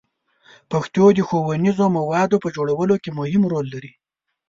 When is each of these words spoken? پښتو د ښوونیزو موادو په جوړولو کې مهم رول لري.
پښتو 0.71 1.03
د 1.13 1.19
ښوونیزو 1.27 1.85
موادو 1.97 2.41
په 2.43 2.49
جوړولو 2.55 2.95
کې 3.03 3.09
مهم 3.19 3.43
رول 3.51 3.65
لري. 3.73 3.91